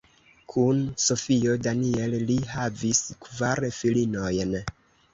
Kun 0.53 0.79
Sofio 1.07 1.59
Daniel 1.69 2.17
li 2.31 2.39
havis 2.57 3.05
kvar 3.29 3.67
filinojn. 3.81 4.63